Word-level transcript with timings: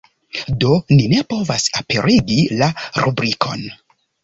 Do 0.63 0.71
ni 0.99 1.03
ne 1.11 1.19
povas 1.33 1.67
aperigi 1.81 2.41
la 2.63 2.73
rubrikon. 3.05 3.71